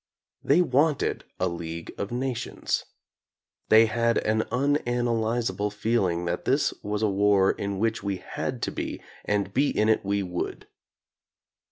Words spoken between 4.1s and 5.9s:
an unanalyzable